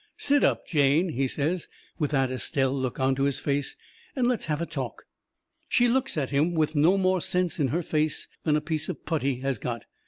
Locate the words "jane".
0.65-1.09